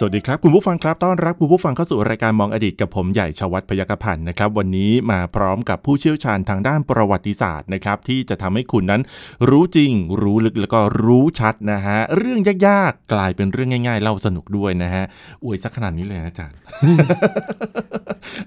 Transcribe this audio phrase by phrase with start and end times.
[0.00, 9.02] สวัสดีครับ คุณผู้ฟังครับต้อนรับคุณผู้ฟังเข้าสู่รายการมองอดีตกับผมใหญ่ชวัฒน์พยกพันธ์นะครับวันนี้มาพร้อมกับผู้เชี่ยวชาญทางด้านประวัติศาสตร์นะครับที่จะทำให้คุณนั้น
[9.48, 15.04] รู้จริง รู้ลึกแล้วก็รู้ชัดนะฮะเรื่องยากๆกลายเป็นเรื่องง่ายๆเล่าสนุกด้วยนะฮะ
[15.44, 16.58] อวยสักขนาดนี้เลยนะอาจารย์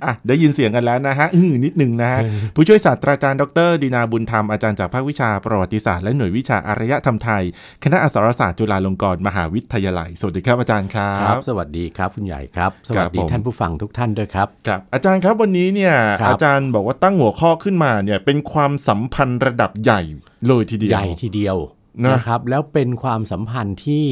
[0.06, 2.20] อะได้ยินเสียงกันแล้วนะฮะอือนิดนึงนะฮะ
[2.56, 7.44] ผู้ช่วยศาสตราจารย์ดรดีนาบุญธรรมอาจารย์จากภาควิชาประวัติศาสตร์และหน่วยวิชาอารยธรรมไทย
[7.84, 20.02] คณะอักษรศาสตร์จุฬาลงกรณ์มหาวิทยาลัย สวัสดีครับอาจารย์ครัครับบสวัสดีครับคุณใหญ่ครับ สวัสดีครับผมท่านผู้ฟังทุกท่านด้วยครับครับอาจารย์ครับวันนี้เนี่ยครับอาจารย์บอกว่าตั้งหัวข้อขึ้นมาเนี่ยเป็นความสัมพันธ์ระดับใหญ่
[20.48, 21.58] เลยทีเดียวใหญ่ทีเดียว
[22.04, 24.06] นะนะครับแล้วเป็นความสัมพันธ์ที่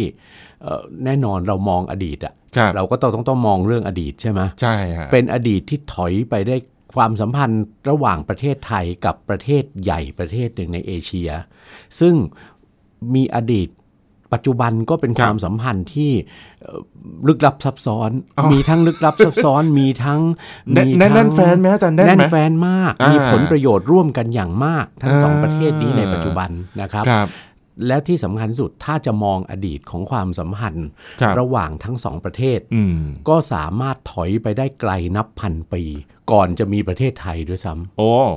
[0.64, 6.58] เอ่อแน่นอนเรามองอดีตอะครับเราก็ต้องต้องต้องมองเรื่องอดีตใช่ไหมใช่ฮะเป็นอดีตที่ถอยไปได้
[6.96, 11.30] ความสัมพันธ์ระหว่างประเทศไทยกับประเทศใหญ่ประเทศหนึ่งในเอเชีย
[12.00, 12.16] ซึ่ง
[13.16, 13.68] มีอดีต
[14.34, 16.12] ปัจจุบันก็เป็นความสัมพันธ์ที่
[16.62, 16.80] เอ่อ
[17.28, 18.10] ลึกลับซับซ้อน
[18.52, 20.22] มีทั้งลึกลับซับซ้อน มีทั้ง
[20.74, 26.50] แน่นมีแน่นทั้แน่งนแฟนไหมอาจารย์แน่นแน่นไหมแฟนมากอ่ามีมีผลประโยชน์ร่วมกันอย่างมาก ทั้งสองอ่าประเทศนี้ในปัจจุบัน
[26.82, 27.30] นะครับครับ
[27.88, 30.88] แล้วที่สำคัญสุดถ้าจะมองอดีตของความสัมพันธ์
[31.22, 35.84] ครับระหว่างทั้งสองประเทศอืมก็สามารถถอยไปได้ไกลนับพันปี
[36.32, 38.30] ก่อนจะมีประเทศไทยด้วยซ้โอ้ำอ่า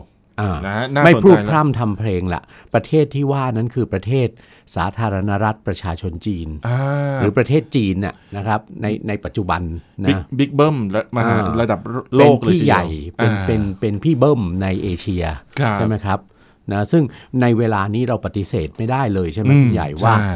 [0.66, 2.42] นะฮะน่าไม่สนพรูใจดแล้วพร่ำทำเพลงละ
[2.74, 4.28] ประเทศที่ว่านั้นคือประเทศ
[4.76, 6.78] สาธารณรัฐประชาชนจีนอ่า
[7.20, 9.62] หรือประเทศจีนน่ะนะครับในในปัจจุบัน
[10.08, 11.80] บิ๊กนะบิ๊กเบิ้มและมหาอ่าระดับ
[12.14, 12.84] โลเป็นกเลยพี่ทีเดียวใหญ่
[13.16, 15.24] เป็นอ่าเป็นเป็นพี่เบิ้มในเอเชีย
[15.58, 16.18] ครับใช่ไหมครับ
[16.72, 17.04] นะซึ่ง
[17.40, 20.34] ในเวลานี้เราปฏิเสธไม่ได้เลยใช่ไหมอืมคุณใหญ่ว่าใช่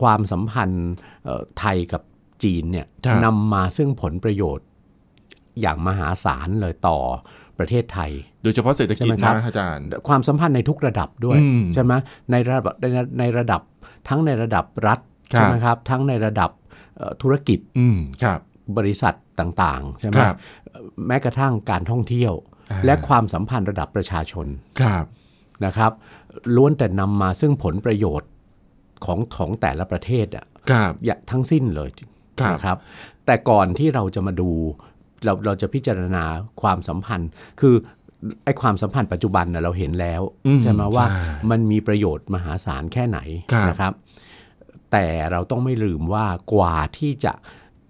[0.00, 0.88] ความสัมพันธ์
[1.24, 2.02] เอ่อไทยกับ
[2.42, 4.66] จีนเนี่ยครับนำมาซึ่งผลประโยชน์
[5.60, 6.98] อย่างมหาศาลเลยต่อ
[7.58, 8.10] ประเทศไทย
[8.42, 11.92] โดยเฉพาะเศรษฐกิจใช่ไหมครับนะอาจารย์ ความสัมพันธ์ในทุกระดับด้วยอืมใช่ไหม
[12.30, 12.84] ในระดับใน
[13.20, 13.62] ในระดับ
[14.08, 14.98] ทั้งในระดับรัฐ
[15.34, 16.50] ครับใช่ไหมครับทั้งในระดับ
[16.96, 18.40] เอ่อธุรกิจอืมครับ
[18.78, 20.36] บริษัทต่างๆใช่ไหมครับ
[20.66, 22.32] เอ่อแม้กระทั่งการท่องเที่ยว
[22.70, 24.46] อ่าและความสัมพันธ์ระดับประชาชน
[24.80, 25.04] ครับ
[25.64, 25.92] นะครับ
[26.56, 28.30] ล้วนแต่นำมาซึ่งผลประโยชน์
[29.04, 31.88] ของของแต่ละประเทศอะครับอย่าทั้งสิ้นเลย
[32.40, 32.76] ครับนะครับ
[33.26, 34.50] แต่ก่อนที่เราจะมาดู
[35.24, 36.24] เราเราจะพิจารณา
[36.62, 37.30] ความสัมพันธ์
[37.60, 37.74] คือ
[38.44, 41.20] ไอ้ความสัมพันธ์ปัจจุบันนะเราเห็นแล้วอืมใช่ไหมว่าใช่
[41.50, 43.18] มันมีประโยชน์มหาศาลแค่ไหน
[43.52, 43.92] ครับนะครับ
[44.92, 47.32] แต่เราต้องไม่ลืมว่ากว่าที่จะ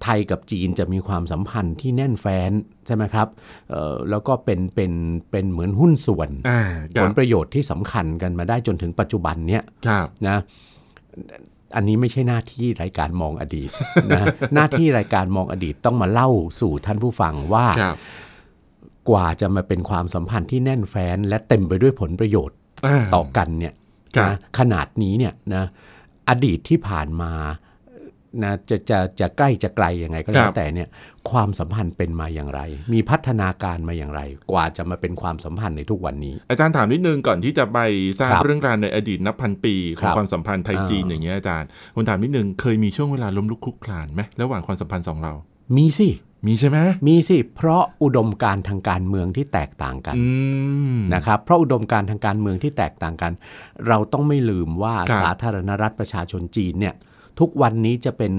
[0.03, 2.53] ไทยกับจีนจะมีความสัมพันธ์ที่แน่นแฟ้น
[2.87, 3.29] ใช่ไหมครับ
[3.71, 4.93] เอ่อแล้วก็เป็นเป็น
[5.31, 6.63] เป็นเหมือนหุ้นส่วนอ่า
[6.97, 10.39] คผรัลบประโยชน์ที่สำคัญกันมาได้จนถึงปัจจุบันเนี้ยครับนะ
[11.77, 13.71] อันนี้ไม่ใช่หน้าที่รายการมองอดีต
[14.11, 16.29] นะหน้าที่รายการมองอดีตต้องมาเล่า
[16.61, 17.97] สู่ท่านผู้ฟังว่าครับ
[19.11, 22.57] กว่าจะมาเป็นความสัมพันธ์ที่แน่นแฟ้น และเต็มไปด้วยผลประโยชน์
[22.87, 23.75] อ่าต่อกันเนี่ย
[24.17, 25.65] ครับนะขนาดนี้เนี่ยนะ
[26.29, 27.33] อดีตที่ผ่านมา
[28.45, 30.89] นะจะจะจะใกล้จะไกลยังไงก็แล้วแต่เนี่ย
[31.31, 32.61] ความสัมพันธ์เป็นมาอย่างไร
[32.95, 34.21] มีพัฒนาการมาอย่างไร
[34.53, 37.79] กว่าจะมาเป็นความสัมพันธ์ในทุกวันนี้ อาจารย์ถามนิดนึงก่อนที่จะไป
[38.19, 45.33] ทราบครับเรื่องราวในอดีตนับพันปีขคองรับความสัมพันธ์ไทยจีนอ่าอย่างเงี้ยอาจารย์ผมถามนิดนึงเคยมีช่วงเวลาล้มลุกคลุกคลานไหมระหว่างความสัมพันธ์สองเรา
[45.77, 46.09] มีสิ
[46.47, 50.27] มีใช่ไหมมีสิ เพราะอุดมการณ์ทางการเมืองที่แตกต่างกันอื
[50.97, 53.33] มนะครับ เพราะอุดมการณ์ทางการเมืองที่แตกต่างกัน
[53.89, 56.95] เราต้องไม่ลืมว่าครับสาธารณรัฐประชาชนจีนเนี่ย
[57.41, 58.33] ทุกวันนี้จะเป็น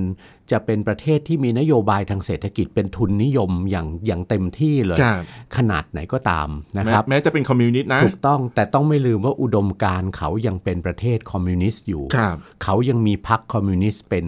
[0.52, 5.24] จะเป็นประเทศที่มีนโยบายทางเศรษฐกิจเป็นทุนนิยมอย่างอย่างเต็มที่เลยครับ
[5.58, 14.26] ขนาดไหนก็ตามนะแม้ครับ แม้จะเป็นคอมมิวนิสต์นะ ถูกต้องแต่ต้องไม่ลืมว่าอุดมการณ์เขายังเป็นประเทศคอมมิวนิสต์อยู่ครับเขายังมีพรรคคอมมิวนิสต์เป็น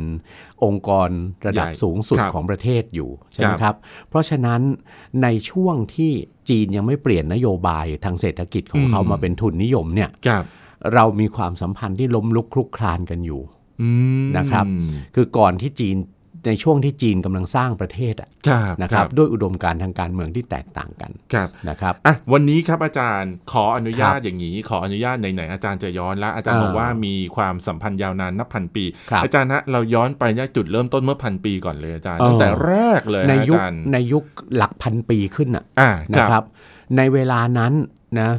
[0.64, 1.10] องค์กร
[1.48, 3.76] ระดับใหญ่สูงสุดครับของประเทศอยู่ใช่ไหมครับครับ
[4.10, 4.62] เพราะฉะนั้น
[5.24, 6.12] ในช่วงที่
[6.50, 10.44] จีนยังไม่เปลี่ยนนโยบายทางเศรษฐกิจของเขาอืมมาเป็นทุนนิยมเนี่ยครับ
[10.94, 13.61] เรามีความสัมพันธ์ที่ล้มลุกคลุกคลานกันอยู่อืม
[14.38, 14.66] นะครับ
[15.16, 15.98] คือก่อนที่จีน
[16.48, 34.24] ในช่วงที่จีนกำลังสร้างประเทศอะครับนะครับด้วยอุดมการณ์ทางการเมืองที่แตกต่างกันครับนะครับอะวันนี้ครับอาจารย์ขออนุญาตครับอย่างนี้ ขออนุญาตไหนๆอาจารย์จะย้อนแล้วอาจารย์อ่าบอกว่ามีความสัมพันธ์ยาวนานนับพันปีครับอาจารย์ฮะเราย้อนไปเนี่ยจุดเริ่มต้นเมื่อพันปีก่อนเลยอาจารย์เออตั้งแต่แรกเลยในฮะยุอาคจารย์ในยุค
[34.56, 36.44] หลักพันปีขึ้นอะอ่านะครับ
[36.98, 37.74] ในเวลานั้น
[38.20, 38.32] นะ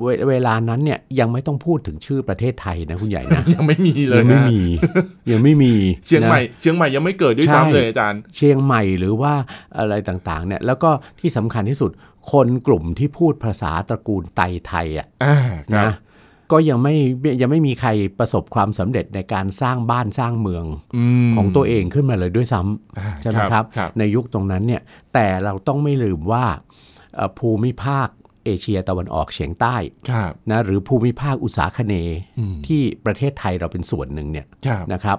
[0.00, 4.60] เวเวลานั้นเนี่ยยังไม่ต้องพูดถึงชื่อประเทศไทยนะคุณใหญ่นะยังไม่มีเลยยังไม่นะมี
[5.30, 5.74] ยังไม่มี
[6.06, 9.32] เชียงใหม่นะเชียงใหม่ยังไม่เกิดด้วยใช่ซ้ำเลยอาจารย์เชียงใหม่หรือว่า
[9.78, 10.90] อะไรต่างๆเนี่ยแล้วก็
[11.20, 11.90] ที่สำคัญที่สุด
[12.32, 15.36] คนกลุ่มที่พูดภาษาตระกูลไตไทยอะอ่า
[15.74, 15.92] ครับนะ
[16.52, 16.94] ก็ยังไม่
[17.40, 20.64] ยังไม่มีใครประสบความสำเร็จในการสร้างบ้านสร้างเมือง
[21.24, 22.60] มของตัวเองขึ้นมาเลยด้วยซ้
[22.98, 24.82] อ่าำใช่ไหมครับครับ ในยุคตรงนั้นเนี่ย
[25.14, 26.44] แต่เราต้องไม่ลืมว่า
[27.16, 28.08] เอ่อภูมิภาค
[28.44, 29.76] เอเชียตะวันออกเฉียงใต้
[30.10, 35.18] ครับนะหรือภูมิภาคอุตสาคเนย์อืมที่ประเทศไทยเราเป็นส่วนหนึ่งเนี่ยครับนะครับ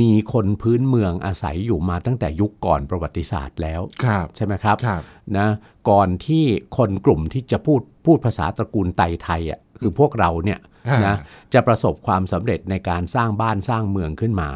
[0.00, 5.02] มีคนพื้นเมืองอาศัยอยู่มาตั้งแต่ยุคก่อนประวัติศาสตร์แล้วครับใช่ไหมครับครับ
[5.36, 5.48] นะ
[5.90, 6.44] ก่อนที่
[6.76, 10.58] คนกลุ่มที่จะพูดพูดภาษาตระกูลไตไทยอะคือพวกเราเนี่ย
[10.88, 11.16] อ่านนะ
[11.54, 14.50] จะประสบความสำเร็จในการสร้างบ้านสร้างเมืองขึ้นมา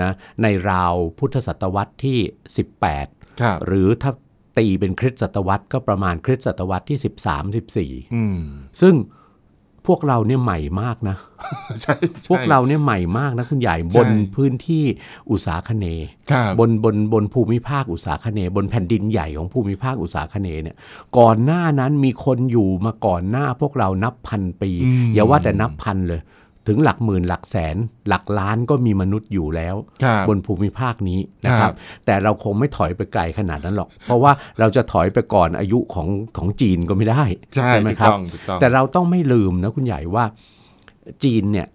[0.00, 0.10] นะ
[0.42, 2.18] ในราวพุทธศตวรรษที่
[2.80, 4.12] 18ครับหรือถ้า
[4.58, 7.04] ตีเป็นคริสตศตวรรษก็ประมาณคริสตศตวรรษที่ 13
[8.14, 8.38] อืม
[8.74, 8.96] 14ซึ่ง
[9.88, 11.16] พวกเราเนี่ยใหม่มากนะ
[11.82, 14.84] ใช่ใช่พวกเราเนี่ยใหม่มากนะคุณใหญ่บนพื้นที่
[15.30, 20.76] อุตสาคเนย์ครับบนบนบนภูมิภาคอุตสาคเนย์บนแผ่นดินใหญ่ของภูมิภาคอุตสาคเนย์เนี่ย
[21.18, 26.20] ก่อนหน้านั้นมีคนอยู่มาก่อนหน้าพวกเรานับพันปีอืมอย่าว่าแต่นับพันเลย
[26.68, 27.76] ถึงหลักหมื่นหลักแสน
[28.08, 29.74] หลักล้านก็มีมนุษย์อยู่แล้ว
[30.04, 31.76] ครับบนภูมิภาคนี้นะคครัรับบ
[32.06, 37.22] แต่เราคงไม่ถอยไปไกลขนาดนั้นหรอก เพราะว่าเราจะถอยไปก่อนอายุของของจีนก็ไม่ได้
[37.54, 40.24] ใช่ไหมถูกครับต้องถูกต้องแต่เราต้องไม่ลืมนะคุณใหญ่ว่า
[41.24, 41.66] จีนเนี่ย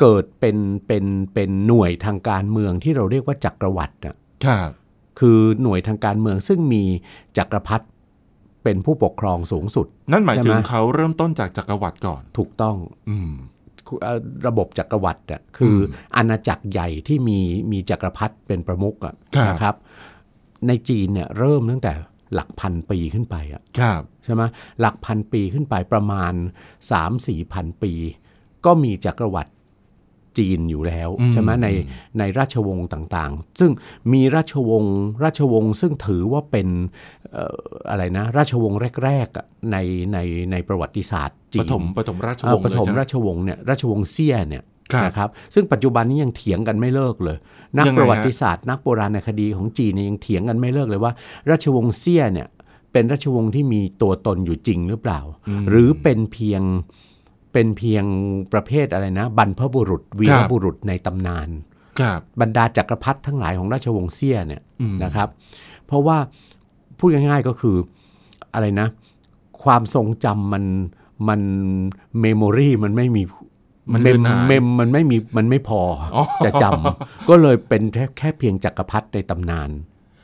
[0.00, 0.56] เกิดเป็น
[0.86, 1.04] เป็น
[1.34, 4.16] เป็นหน่วยทางการเมืองที่เราเรียกว่าจักรวรรดิน่ะ
[4.46, 4.70] ครับ
[5.18, 6.84] คือหน่วยทางการเมืองซึ่งมี
[7.38, 7.86] จักรพรรดิ
[8.64, 12.76] เป็นผู้ปกครองสูงสุด นั่นหมายใช่ถึไหงมเขาเริ่มต้นจากจักรวรรดิก่อน ถูกต้อง
[13.10, 13.55] อืมเอ่อ
[14.46, 17.38] ระบบจักรวรรดิอะคืออมอาณาจักรใหญ่ที่มี
[17.72, 19.76] มีจักรพรรดิเป็นประมุขอะครับนะครับ
[20.66, 21.92] ในจีนเนี่ยเริ่มตั้งแต่
[22.34, 24.42] หลักพันปีขึ้นไปอะครับใช่ไหม
[24.80, 26.32] หลักพันปีขึ้นไปประมาณ
[26.92, 27.92] 3-4 พันปี
[28.64, 29.50] ก็มีจักรวรรดิ
[30.38, 31.68] จีนอยู่แล้วอืมใช่ไหมใน
[32.18, 33.70] ในราชวงศ์ต่างๆ ซึ่ง
[34.12, 36.68] มีราชวงศ์ราชวงศ์ซึ่งถือว่าเป็น
[37.32, 37.58] เอ่อ
[37.90, 39.76] อะไรนะราชวงศ์แรกๆอะใน
[40.12, 40.18] ใน
[40.52, 47.36] ในประวัติศาสตร์จีปนฐมปฐมราชวเอ่องศ์ปเลยฐมใช่ไหมราชวงศ์เนี่ยราชวงศ์เซี่ยเนี่ยครับนะครับซึ่งปัจจุบันนี้ยังเถียงกันไม่เลิกเลย
[47.78, 51.12] นักยังไงฮะประวัติศาสตร์ นักโบราณคดีของจีนเนี่ยยังเถียงกันไม่เลิกเลยว่า
[51.50, 52.48] ราชวงศ์เซี่ยเนี่ย
[52.92, 55.20] เป็นราชวงศ์ที่มีตัวตนอยู่จริงหรือเปล่า
[55.70, 56.62] หรือเป็นเพียง
[57.52, 58.04] เป็นเพียง
[58.52, 61.48] ประเภทอะไรนะ บรรพบุรุษ วีรบุรุษในตำนาน
[62.00, 65.28] ครับบรรดาจักรพรรดิทั้งหลายของราชวงศ์เซี่ยเนี่ยอืมนะครับ
[65.86, 66.18] เพราะว่า
[66.98, 67.76] พูดง่ายๆก็คือ
[68.54, 68.88] อะไรนะ
[69.62, 70.64] ความทรงจำมัน
[71.28, 71.40] มัน
[72.20, 73.22] memory มันไม่มี
[73.92, 75.80] มันเลือนหาย mem มันไม่มีมันไม่พอ
[76.16, 79.70] ออจะจำก็เลยเป็นแค่แค่เพียงจักรพรรดิในตำนาน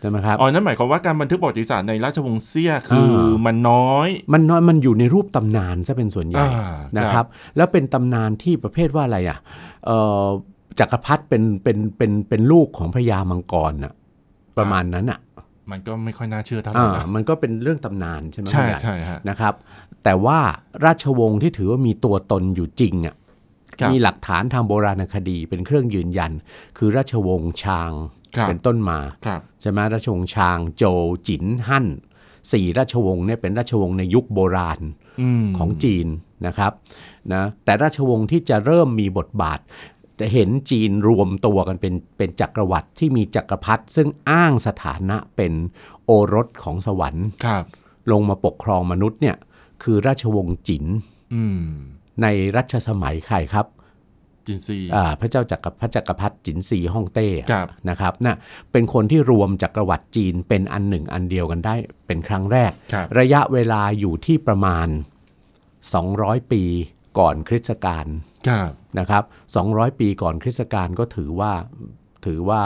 [0.02, 7.26] ใช่ไหมครับอ๋อนั่นหมายความว่าการบันทึกประวัติศาสตร์ในราชวงศ์เซี่ยคืออามันน้อย มันน้อยมันอยู่ในรูปตำนานซะเป็นส่วนใหญ่อ่านะครับ
[7.56, 9.38] แล้วเป็นตำนานที่ประเภทว่าอะไรอะ
[9.86, 10.26] เอ่อ
[10.78, 13.92] จักรพรรดิเป็นเป็นเป็นเป็นลูกของพระยามังกรน่ะ
[14.56, 15.20] ประมาณนั้นอะ
[15.70, 19.54] มันก็ไม่ค่อยน่าเชื่อเท่าไหร่อ่านะมันก็เป็นเรื่องตำนานใช่ไหมใช่คุณญ่ใช่ฮะนะครับ
[20.04, 20.38] แต่ว่า
[20.84, 23.14] ราชวงศ์ที่ถือว่ามีตัวตนอยู่จริงอะ
[23.80, 26.32] ครับมีหลักฐานทางโบราณคดีเป็นเครื่องยืนยัน
[26.78, 31.86] คือราชวงศ์ชางครับ เป็นต้นมาครับใช่ไหมราชวงศ์ชางโจวจินฮั่น
[32.52, 34.80] สี่ราชวงศ์เนี่ยเป็นราชวงศ์ในยุคโบราณ
[35.20, 36.06] อืมของจีน
[36.46, 36.72] นะครับ
[37.32, 39.60] นะแต่ราชวงศ์ที่จะเริ่มมีบทบาท
[40.20, 45.52] จะเห็นจีนรวมตัวกันเป็นเป็นจักรวรรดิที่มีจักรพรรดิซึ่งอ้างสถานะเป็น
[46.04, 47.64] โอรสของสวรรค์ครับ
[48.10, 49.36] ลงมาปกครองมนุษย์เนี่ย
[49.82, 50.84] คือราชวงศ์จิน
[51.34, 51.62] อืม
[52.22, 53.66] ในรัชสมัยใครครับ
[54.46, 58.36] จินซีอ่าพระเจ้าจักรพระจักรพรรดิจินซีฮ่องเต้อะครับนะครับนะ
[58.72, 61.74] เป็นคนที่รวมจักรวรรดิจีนเป็นอันหนึ่งอันเดียวกันได้
[62.06, 64.88] เป็นครั้งแรกครับระยะเวลาอยู่ที่ประมาณ
[65.90, 66.62] 200 ปี
[67.18, 68.06] ก่อนคริสตกาล
[68.48, 69.22] ครับนะครับ
[69.62, 71.52] 200 ปีก่อนคริสตกาลก็ถือว่า
[72.26, 72.62] ถือว่า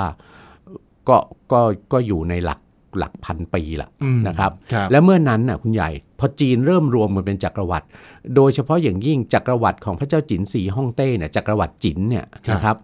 [1.09, 1.16] ก็
[1.52, 1.61] ก็
[1.92, 2.61] ก็อยู่ในหลัก
[2.99, 7.87] หลักพันปีละอืมนะครับครับ และเมื่อนั้นน่ะคุณใหญ่พ อจีนเริ่มรวมมันเป็นจักรวรรดิ
[8.37, 12.76] โดยเฉพาะอย่างยิ่งจักรวรรดิของพระเจ้าจินสีฮ่องเต้เนี่ยจักรวรรดิจินเนี่ยนะครับ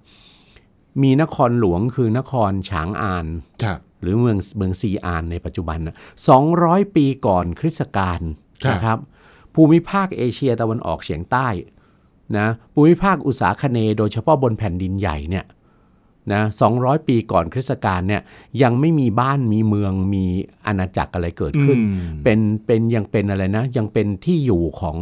[1.02, 3.26] มีนครหลวงคือนครฉางอาน
[3.64, 5.96] ครับหรือเมืองเมืองซีอานในปัจจุบันนะ
[6.44, 8.20] 200ปีก่อนคริสตกาล
[8.64, 8.98] ครับนะครับ
[9.54, 11.48] ภูมิภาคเอเชียตะวันออกเฉียงใต้
[12.38, 15.44] นะภูมิภาคอุตสาคเนย์โดยเฉพาะบนแผ่นดินใหญ่เนี่ย
[16.32, 16.42] นะ
[16.74, 18.22] 200 ปีก่อนคริสตกาลเนี่ย
[18.62, 20.24] ยังไม่มีบ้านมีเมืองมี
[20.66, 24.96] อาณาจักรอะไรเกิดขึ้นอืมเป็นเป็นยังเป็นอะไรนะ ยังเป็นที่อยู่ของ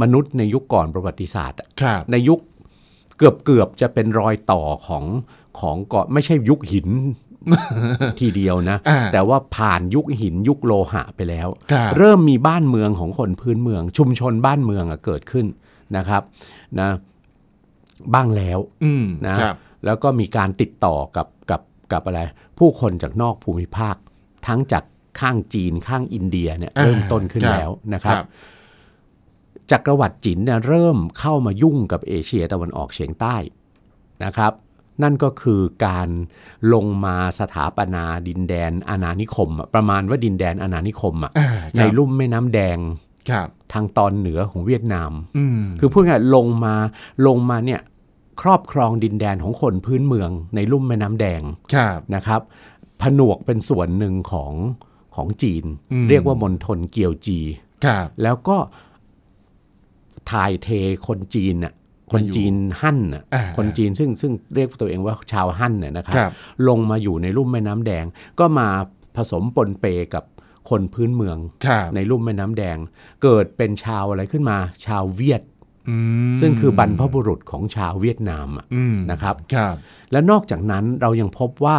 [0.00, 2.40] มนุษย์ในยุคก่อนประวัติศาสตร์อะครับในยุค
[3.18, 5.04] เกือบเกือบจะเป็นรอยต่อของ
[5.60, 6.88] ของก่อนไม่ใช่ยุคหิน
[8.20, 15.46] ทีเดียวนะอ่าแต่ว่าผ่านยุคหินยุคโลหะไปแล้วครับเริ่มมีบ้านเมืองของคนพื้นเมือง ชุมชนบ้านเมืองอะเกิดขึ้น
[15.96, 16.22] นะครับ
[16.80, 16.88] นะ
[18.14, 19.54] บ้างแล้วอืมนะครับ
[19.86, 21.62] แล้วก็มีการติดต่อกับกับ
[21.92, 22.20] กับอะไร
[22.58, 23.96] ผู้คนจากนอกภูมิภาค
[24.46, 24.84] ทั้งจาก
[25.20, 28.16] ข้างจีนข้างอินเดียเนี่ยอ่าเริ่มต้นขึ้นครับแล้วนะครับ
[29.70, 33.36] จักรวรรดิจินเนี่ยเริ่มเข้ามายุ่งกับเอเชียตะวันออกเฉียงใต้
[34.24, 34.52] นะครับ
[35.02, 36.08] นั่นก็คือการ
[36.72, 42.78] ลงมาสถาปนาดินแดนอาณานิคมอะประมาณว่าดินแดนอาณานิคมอะอ่าในลุ่มแม่น้ำแดง
[43.30, 46.74] ครับทางตอนเหนือของเวียดนามอืมคือพูดง่ายๆลงมา
[47.26, 47.80] ลงมาเนี่ย
[48.42, 51.42] ครอบครองดินแดนของคนพื้นเมืองในลุ่มแม่น้ำแดง
[51.74, 52.40] ครับนะครับ
[53.02, 54.52] ผนวกเป็นส่วนหนึ่งของ
[55.16, 57.38] ของจีนอืมเรียกว่ามณฑลเกียวจี
[57.84, 58.56] ครับแล้วก็
[60.30, 60.68] ถ่ายเท
[61.06, 61.74] คนจีนน่ะ
[62.12, 66.32] คนจีนฮั่นน่ะอ่าคนจีนซึ่งซึ่งเรียกตัวเองว่าชาวฮั่นน่ะนะครับครับ
[66.68, 68.04] ลงมาอยู่ในลุ่มแม่น้ำแดง
[68.38, 68.68] ก็มา
[69.16, 70.24] ผสมปนเปกับ
[70.70, 72.76] คนพื้นเมืองครับในลุ่มแม่น้ำแดง
[73.22, 75.55] เกิดเป็นชาวอะไรขึ้นมา ชาวเวียดอืม
[76.40, 79.74] ซึ่งคือบรรพบุรุษของชาวเวียดนามอะอืมนะครับครับ
[80.12, 81.78] และนอกจากนั้นเรายังพบว่า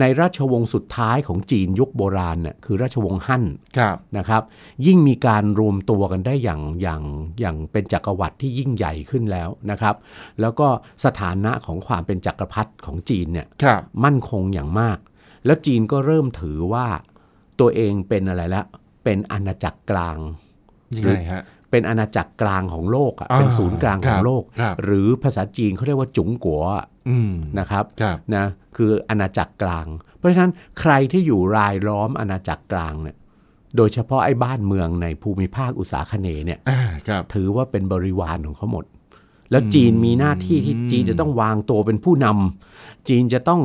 [0.00, 3.44] ในราชวงศ์สุดท้ายของจีนยุคโบราณน่ะคือราชวงศ์ฮั่น
[3.78, 4.42] ครับนะครับ
[4.86, 7.02] ยิ่งมีการรวมตัวกันได้อย่างอย่าง
[7.40, 9.94] อย่างเป็นจักรวรรดิที่ยิ่งใหญ่ขึ้นแล้วนะครับ
[10.40, 10.68] แล้วก็
[11.04, 14.98] สถานะของความเป็นจักรพรรดิของจีนเนี่ยครับมั่นคงอย่างมาก
[15.46, 16.86] แล้วจีนก็เริ่มถือว่า
[17.60, 18.66] ตัวเองเป็นอะไรแล้ว
[19.04, 20.18] เป็นอาณาจักรกลาง
[20.96, 28.44] ยังไงฮะ เป็นอาณาจักรกลางของโลกอะอ่าเป็นศูนย์กลางของโลกครับหรือภาษาจีนเขาเรียกว่าจุ๋งกัวอะอืมนะครับครับนะ
[28.76, 29.86] คืออาณาจักรกลาง
[30.16, 33.16] เพราะฉะนั้นใครที่อยู่รายล้อมอาณาจักรกลางเนี่ย
[33.76, 38.84] โดยเฉพาะไอ้บ้านเมืองในภูมิภาคอุตสาคเนย์เนี่ยอ่าครับถือว่าเป็นบริวารของเขาหมด
[39.50, 43.60] แล้วจีนมีหน้าที่ที่จีนจะต้องวางตัวเป็นผู้นำจีนจะต้อง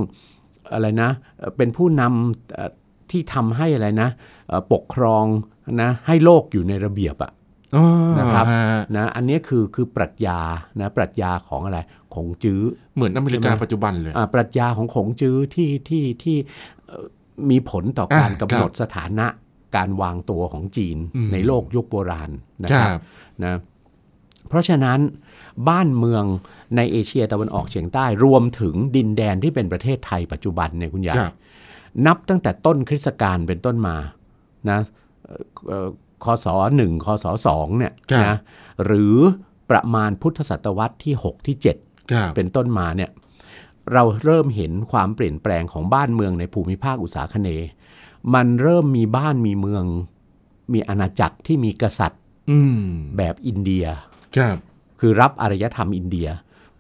[0.74, 2.72] อะไรนะเอ่อเป็นผู้นำเอ่อ
[3.12, 4.10] ที่ทำให้อะไรนะ
[4.48, 5.26] เอ่อปกครอง
[5.82, 7.45] นะให้โลกอยู่ในระเบียบอะอ๋อ
[8.20, 10.40] นะครับฮะนะอันนี้คือคือปรัชญา
[10.80, 11.80] นะปรัชญาของอะไร
[12.14, 12.62] ของจื้อ
[12.96, 16.38] เหมือนอเมริกาใช่ไหมปัจจุบันเลยอ่าปรัชญาของขงจื้อที่ที่ที่
[16.88, 17.06] เอ่อ
[17.50, 19.28] มีผลต่อการอะกำหนดสถานะ
[19.76, 22.30] การวางตัวของจีนอืมในโลกยุคโบราณ
[22.64, 23.02] นะคครัรับบ
[23.44, 23.56] นะ
[24.50, 25.00] เพราะฉะนั้น
[25.70, 26.24] บ้านเมือง
[26.76, 31.34] ในเอเชียตะวันออกเฉียงใต้รวมถึงดินแดนที่เป็นประเทศไทยปัจจุบันเนี่ยคุณใหญ่ครับ
[32.08, 33.96] นับตั้งแต่ต้นคริสตกาลเป็นต้นมา
[34.70, 34.80] นะ
[35.26, 35.88] เอ่อเอ่อ
[36.24, 38.36] คศหนึ่งคศสองเนี่ยครับนะ
[38.86, 39.16] หรือ
[39.70, 43.10] ประมาณพุทธศตวรรษที่ 6 ที่7ครับเป็นต้นมาเนี่ย
[43.94, 47.70] เราเริ่มเห็นความเปลี่ยนแปลงของบ้านเมืองในภูมิภาคอุตสาคเนย์
[48.34, 49.84] มันเริ่มมีบ้านมีเมือง
[50.74, 52.86] มีอาณาจักรที่มีกษัตริย์อืม
[53.18, 53.86] แบบอินเดีย
[54.38, 54.58] ครับ
[55.00, 56.28] คือรับอารยธรรมอินเดีย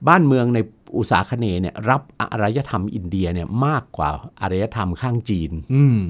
[0.08, 0.60] บ้านเมืองใน
[0.98, 4.10] อุตสาคเนย์เนี่ยรับอารยธรรมอินเดียเนี่ยมากกว่า
[4.42, 6.02] อารยธรรมข้างจีนอืม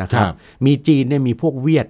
[0.00, 0.34] นะครับครับ
[0.66, 1.86] มีจีนเนี่ยมีพวกเวียด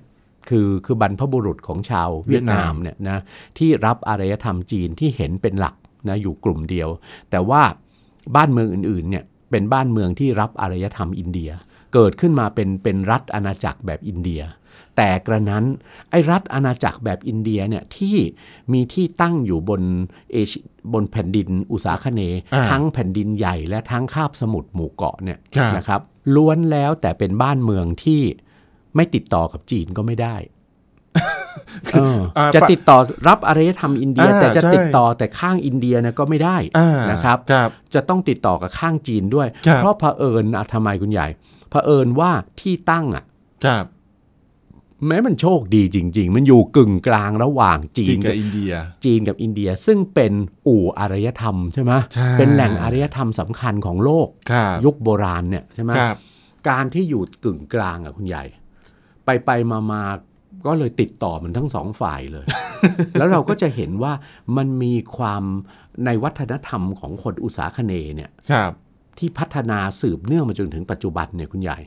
[0.48, 3.18] คือคือบรรพบุรุษของชาวเวียดนามเวียดนามเนี่ยนะ
[3.58, 5.74] ที่รับอารยธรรมจีนที่เห็นเป็นหลัก
[6.08, 6.88] นะอยู่กลุ่มเดียว
[7.30, 7.62] แต่ว่า
[8.36, 11.50] บ้านเมืองอื่นๆเนี่ยเป็นบ้านเมืองที่รับอารยธรรมอินเดีย
[11.94, 14.42] เกิดขึ้นมาเป็นเป็นรัฐอาณาจักรแบบอินเดีย
[14.96, 15.64] แต่กระนั้น
[16.10, 18.16] ไอ้รัฐอาณาจักรแบบอินเดียเนี่ยที่
[18.72, 19.82] มีที่ตั้งอยู่บน
[20.32, 26.00] เอเชียบนแผ่นดินอุษาคเนย์อ่าทั้งแผ่นดินใหญ่และทั้งคาบสมุทรหมู่เกาะเนี่ยครับนะครับ
[26.34, 28.20] ล้วนแล้วแต่เป็นบ้านเมืองที่
[28.96, 30.36] ไม่ติดต่อกับจีนก็ไม่ได้
[31.92, 32.98] เอออ่าจะติดต่อ
[33.28, 41.26] รับอารยธรรมอินเดียอ่าแต่จะใช่ติดต่อแต่ข้างอินเดียนะก็ไม่ได้อ่านะครับครับ จะต้องติดต่อกับข้างจีนด้วยครับเพราะเผอิญอะทำไมคุณใหญ่
[41.70, 43.24] เผอิญว่าที่ตั้งอะ
[43.66, 43.84] ครับ
[45.06, 48.72] แม้มันโชคดีจริง ๆ มันอยู่กึ่งกลางระหว่างจีจีนนกับอินเดีย
[49.04, 50.32] จีนกับอินเดียซึ่งเป็น
[50.66, 56.16] อู่อารยธรรมใช่ไหมใช่เป็นแหล่งอารยธรรมสำคัญของโลกครับยุคโบราณเนี่ยใช่ไหมครับ
[56.68, 58.44] การที่อยู่กึ่งกลางอะคุณใหญ่
[59.24, 60.02] ไปไปมามา
[60.66, 62.46] ก็เลยติดต่อมันทั้งสองฝ่ายเลย
[63.18, 64.12] แล้วเราก็จะเห็นว่า
[64.56, 65.42] มันมีความ
[66.04, 68.72] ในวัฒนธรรมของคนอุตสาคเนย์เนี่ยครับ
[69.18, 71.78] ที่พัฒนาสืบเนื่องมาจนถึงปัจจุบันเนี่ยคุณใหญ่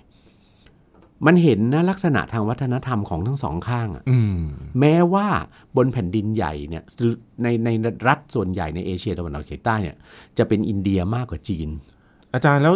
[1.26, 4.40] มันเห็นนะลักษณะทางวัฒนธรรมของทั้งสองข้างอะอืม
[4.80, 5.28] แม้ว่า
[5.76, 6.84] บนแผ่นดินใหญ่เนี่ย
[7.44, 7.70] ในใน
[8.08, 9.98] รัฐส่วนใหญ่ในเอเชียตะวันออกเฉียงใต้เนี่ย
[10.38, 11.70] จะเป็นอินเดียมากกว่าจีน
[12.38, 12.76] อาจารย์แล้ว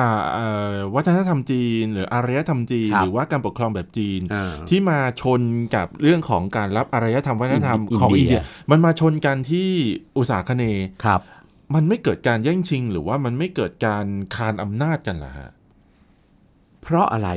[0.00, 5.40] อ่าเอ่อวัฒนธรรมจีน หรืออารยธรรมจีนครับหรือว่าการปกครองแบบจีนอ่าที่มาชน
[5.76, 9.68] กับเรื่องของการรับอารยธรรมวัฒนธรรมอินของอินอินเดีเดียยมันมาชนกันที่
[10.18, 11.20] อุตสาคเนย์ครับ
[11.74, 15.50] มันไม่เกิดการแย่งชิง หรือว่ามันไม่เกิดการคานอำนาจกันเหรอฮะ
[16.82, 17.28] เพราะอะไร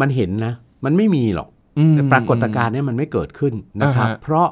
[0.00, 0.52] มันเห็นนะ
[0.84, 4.46] มันไม่มีหรอกอืมปรากฏการณ์เนี้มันไม่เกิดขึ้นนะครับอ่าฮะเพราะ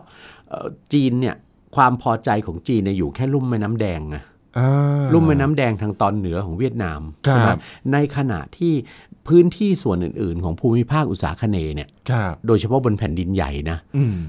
[0.48, 1.36] เอ่อจีนเนี่ย
[1.76, 4.24] ความพอใจของจีนเนี่ยอยู่แค่ลุ่มแม่น้ำแดงไงอ่า
[5.12, 7.50] ลุ่มแม่น้ำแดงทางตอนเหนือของเวียดนามครับใช่ไหม
[7.92, 8.72] ในขณะที่
[9.28, 14.20] พื้นที่ส่วนอื่น ๆ ของภูมิภาคอุตสาคเนย์เนี่ยครับโดยเฉพาะบนแผ่นดินใหญ่นะอืม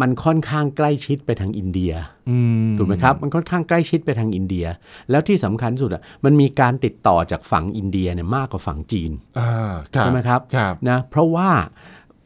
[0.00, 1.92] มันค่อนข้างใกล้ชิดไปทางอินเดีย
[2.30, 2.38] อื
[2.68, 4.66] มถูกไหมครับ มันค่อนข้างใกล้ชิดไปทางอินเดีย
[5.10, 11.50] แล้วที่สำคัญที่สุดอะมันมีการติดต่อจากฝั่งอินเดียเนี่ยมากกว่าฝั่งจีนอ่าครับใช่ไหมครับครับนะเพราะว่า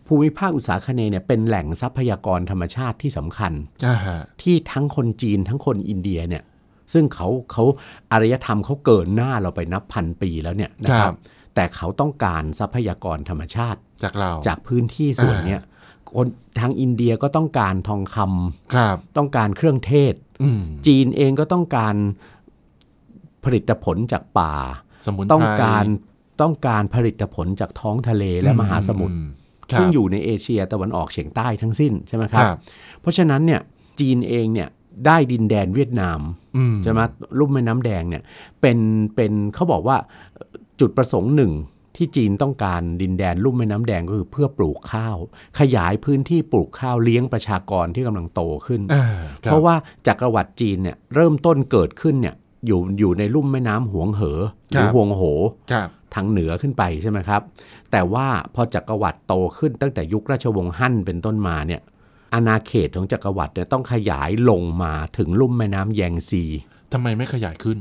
[0.07, 3.53] ภูมิภาคอุตสาคเนย์เนี่ยเป็นแหล่งทรัพยากรธรรมชาติที่สำคัญ
[3.87, 6.45] อ่าฮะที่ทั้งคนจีนทั้งคนอินเดียเนี่ย
[6.93, 7.65] ซึ่งเขาเขา
[8.13, 11.15] อารยธรรมเขาเกินหน้าเราไปนับพันปีแล้วเนี่ยนะครับ
[11.55, 15.61] แต่เขาต้องการทรัพยากรธรรมชาติจากเราจากพื้นที่ส่วนเนี้ย
[16.17, 16.29] คน
[16.61, 21.95] ทางอินเดียก็ต้องการทองคำครับต้องการเครื่องเทศอืมจีนเองก็ต้องการ
[23.45, 24.55] ผลิตผลจากป่า
[25.07, 25.85] สมุนไพรต้องการ
[26.43, 29.46] ต้องการผลิตผลจากท้องทะเลและมหาสมุทรอืครับ
[29.79, 32.57] ซึ่งอยู่ในเอเชียตะวันออกเฉียงใต้ทั้งสิ้นใช่ไหมคครับรับ
[33.01, 33.61] เพราะฉะนั้นเนี่ย
[34.01, 34.69] จีนเองเนี่ย
[35.07, 36.21] ได้ดินแดนเวียดนาม
[36.57, 37.01] อืมใช่ไหม
[37.39, 38.23] ลุ่มแม่น้ำแดงเนี่ย
[38.61, 38.79] เป็น
[39.15, 39.97] เป็นเขาบอกว่า
[40.81, 41.53] จุดประสงค์หนึ่ง
[41.97, 45.17] ที่จีนต้องการดินแดนลุ่มแม่น้ำแดงก็คือเพื่อปลูกข้าว
[45.59, 49.05] ขยายพื้นที่ปลูกข้าวเลี้ยงประชากรที่กำลังโตขึ้นอ่า
[49.45, 49.75] คบเพราะว่า
[50.07, 52.35] จักรวรรดิจีนเนี่ยเริ่มต้นเกิดขึ้นเนี่ย
[52.67, 55.23] อยู่อยู่ในลุ่มแม่น้ำหวงเหอหรือครับหวงโห
[55.73, 57.43] ครับ ทางเหนือขึ้นไปใช่ไหมครับ
[57.93, 61.81] แต่ว่าพอจักรวรรดิโตขึ้นตั้งแต่ยุคราชวงศ์ฮั่นเป็นต้นมาเนี่ย
[62.35, 66.43] อาณาเขตของจักรวรรดิเนี่ยต้องขยายลงมาถึงลุ่มแม่น้ำแยงซี
[66.93, 67.79] ทำไมไม่ขยายขึ้น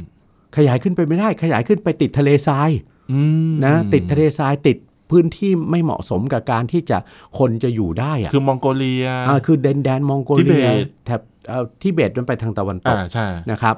[0.57, 2.69] ขยายขึ้นไปไม่ได้ ขยายขึ้นไปติดทะเลทราย
[3.11, 4.77] อืมนะติดทะเลทรายติด
[5.11, 6.97] พื้นที่ไม่เหมาะสมกับการที่จะ
[7.37, 13.75] คนจะอยู่ได้อะคือมองโกเลียอ่าคือแดนแดนมองโกทิเบเลียตแถบเอ่อทิเบตมันไปทางตะวันตอ่ากใช่นะครับ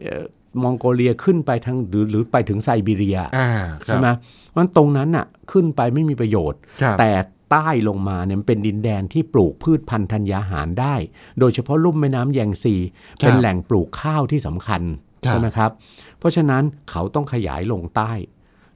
[0.00, 0.24] เอ่อ
[0.62, 4.08] มองโกเลียขึ้นไปทางหรือหรือไปถึงไซบีเรียอ่าครับใช่ไหม
[4.56, 7.10] มันตรงนั้นน่ะขึ้นไปไม่มีประโยชน์ครับแต่
[7.50, 10.94] ใต้ลงมาเนี่ยมันเป็นดินแดนที่ปลูกพืชพันธุ์ธัญญาหารได้
[11.38, 12.74] โดยเฉพาะลุ่มแม่น้ำแยงซี
[13.18, 14.82] เป็นแหล่งปลูกข้าวที่สำคัญ
[15.26, 15.70] ครับใช่ไหมครับ
[16.18, 18.12] เพราะฉะนั้นเขาต้องขยายลงใต้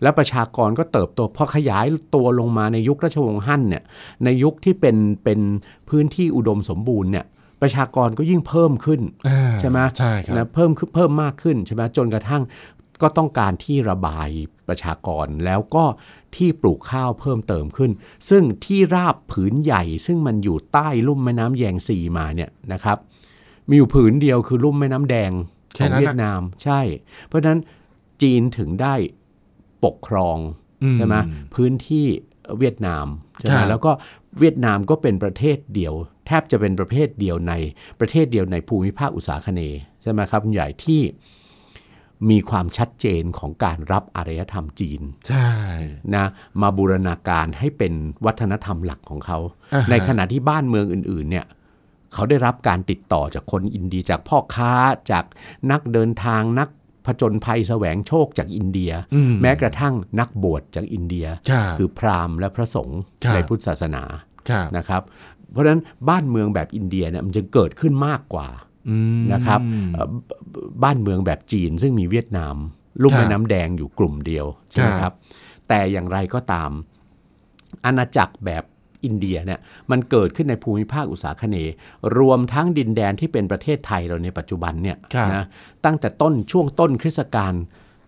[0.02, 3.82] และประชากรก็เติบโตพอขยายตัวลงมาในยุคราชวงศ์ฮั่นเนี่ย
[4.24, 5.40] ในยุคที่เป็นเป็น
[5.88, 7.26] พื้นที่อุดมสมบูรณ์เนี่ย
[7.62, 12.42] ประชากรก็ยิ่งเพิ่มขึ้นอ่าใช่ไหมใช่ครับนะเพิ่มขึ้นเพิ่มมากขึ้นใช่ไหมจนกระทั่ง
[13.02, 14.28] ก็ต้องการที่ระบาย
[14.68, 15.84] ประชากรแล้วก็
[16.36, 17.90] ที่ปลูกข้าวเพิ่มเติมขึ้น
[18.30, 22.98] ซึ่งที่ราบผืนใหญ่ ซึ่งมันอยู่ใต้ลุ่มแม่น้ำแยงซีมาเนี่ยนะครับ
[23.68, 25.32] มีอยู่ผืนเดียวคือลุ่มแม่น้ำแดง
[25.74, 26.80] แค่ของนั้นน่ะเวียดนามใช่
[27.26, 27.60] เพราะฉะนั้น
[28.22, 28.94] จีนถึงได้
[29.84, 30.38] ปกครอง
[30.82, 31.14] อืใช่ไหม
[31.54, 32.06] พื้นที่
[32.58, 33.06] เวียดนาม
[33.40, 33.90] ใช่ไหมครับแล้วก็
[34.38, 35.94] เวียดนามก็เป็นประเทศเดียว
[36.26, 37.52] แทบจะเป็นประเภทเดียวใน
[38.00, 41.02] ประเทศเดียวในภูมิภาคอุตสาคเนย์ใช่ไหมครับคุณใหญ่ที่
[42.30, 45.48] มีความชัดเจนของการรับอารยธรรมจีน ใช่
[46.14, 46.24] นะ
[46.60, 47.92] มาบูรณาการให้เป็น
[48.26, 49.38] วัฒนธรรมหลักของเขา
[49.74, 51.46] อ่าฮะในขณะที่บ้านเมืองอื่น ๆ เนี่ย
[52.12, 54.72] เขาได้รับการติดต่อจากคนอินเดียจากพ่อค้า
[55.10, 55.24] จาก
[55.70, 56.68] นักเดินทางนัก
[57.06, 64.02] ผจญภัยแสวงโชคจากอินเดียอืแม้กระทั่งนักบวชจากอินเดียครับคือพราหมณ์และพระสงฆ์ครับในพุทธศาสนา
[64.48, 65.02] ครับนะครับ
[65.52, 68.48] เพราะฉะนั้นบ้านเมืองแบบอินเดียเนี่ยมันจะเกิดขึ้นมากกว่า
[68.88, 69.60] อืมนะครับ
[69.94, 72.56] เอ่อบ้บ้านเมืองแบบจีนซึ่งมีเวียดนาม
[73.02, 75.12] ลุ่มครับแม่น้ำแดงอยู่กลุ่มเดียวใช่ไหมครับครับ
[75.68, 76.70] แต่อย่างไรก็ตาม
[77.84, 78.64] อาณาจักรแบบ
[79.04, 79.60] อินเดียเนี่ย
[79.90, 81.74] มันเกิดขึ้นในภูมิภาคอุตสาคเนย์
[82.18, 85.44] รวมทั้งดินแดนที่เป็นประเทศไทยเราในปัจจุบันเนี่ยครับนะ
[85.84, 87.54] ตั้งแต่ต้นช่วงต้นคริสตกาล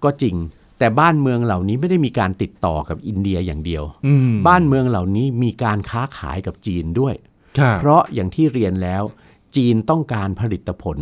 [0.05, 0.37] ก็จริง
[0.79, 7.15] แต่บ้านเมืองเหล่านี้ไม่ได้มีการติดต่อกับอินเดียอย่างเดียวอืมบ้านเมืองเหล่านี้มีการค้าขายกับจีนด้วย
[7.59, 9.03] ครับเพราะอย่างที่เรียนแล้ว
[9.57, 10.99] จีนต้องการผลิตผล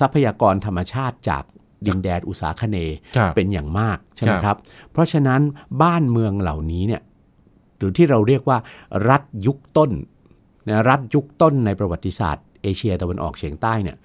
[0.00, 1.44] ทรัพยากรธรรมชาติจาก
[1.86, 4.56] ดินแดนอุตสาคเนย์ครับเป็นอย่างมากใช่ไหมครับครับ
[4.92, 5.40] เพราะฉะนั้น
[5.82, 7.02] บ้านเมืองเหล่านี้เนี่ย
[7.76, 8.58] หรือที่เราเรียกว่า
[9.08, 9.90] รัฐยุคต้น
[10.68, 13.96] นะรัฐยุคต้นในประวัติศาสตร์เอเชียตะวันออกเฉียงใต้เนี่ย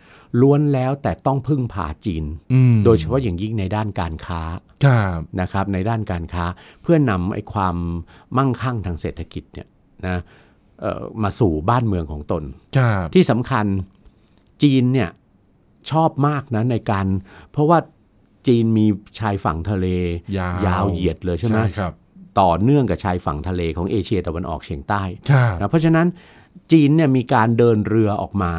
[0.41, 4.41] ล้วนแล้วแต่ต้องพึ่งพาจีนอืมโดยเฉพาะอย่างยิ่งในด้านการค้า
[4.85, 6.45] ครับนะครับในด้านการค้า
[6.81, 7.75] เพื่อนำไอ้ความ
[8.37, 9.67] มั่งคั่งทางเศรษฐกิจเนี่ย
[10.07, 10.17] นะ
[10.81, 12.43] เอ่อมาสู่บ้านเมืองของตน
[12.77, 13.65] ครับที่สำคัญ
[14.63, 15.09] จีนเนี่ย
[15.91, 17.05] ชอบมากนะในการ
[17.51, 17.79] เพราะว่า
[18.47, 18.85] จีนมี
[19.19, 19.87] ชายฝั่งทะเล
[20.67, 21.93] ยาวเหยียดเลยใช่ไหมครับ
[22.39, 26.07] ต่อเนื่องกับชายฝั่งทะเลของเอเชียตะวันออกเฉียงใต้ครับนะเพราะฉะนั้น
[26.71, 28.53] จีนเนี่ยมีการเดินเรือออกมา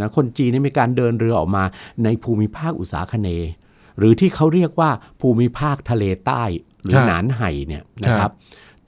[0.00, 1.64] นะคนจีนเนี่ยมีการเดินเรือออกมา
[2.04, 3.52] ในภูมิภาคอุตสาคเนย์
[3.98, 6.42] หรือที่เขาเรียกว่าภูมิภาคทะเลใต้
[6.84, 8.30] หรือหนานไห่เนี่ยนะครับ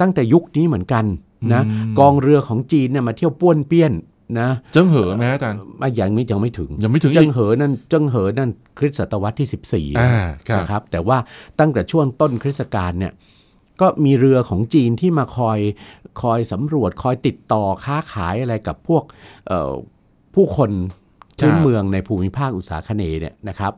[0.01, 1.05] ตั้งแต่ยุคนี้เหมือนกัน
[1.53, 1.63] นะ
[1.99, 3.93] กองเรือของจีนเนี่ยมาเที่ยวป้วนเปี้ยน
[4.41, 9.49] นะเจิ้งเหอไหมอาจารย์อะยังไม่ยังไม่ถึงยังไม่ถึงเจิ้อีงกเหอนั่นเจิ้งเหอนั่นคริสตศตวรรษที่
[10.01, 11.19] อ่า14ครับนะครับแต่ว่า
[11.61, 13.13] ตั้งแต่ช่วงต้นคริสตกาลเนี่ย
[13.81, 15.59] ก็มีเรือของจีนที่มาคอย
[16.23, 19.05] คอยสำรวจคอยติดต่อค้าขายอะไรกับพวก
[19.47, 19.73] เอ่อ
[20.35, 20.71] ผู้คน
[21.39, 23.73] พื้นเมืองในภูมิภาคอุตสาคเนย์เนี่ยนะครับ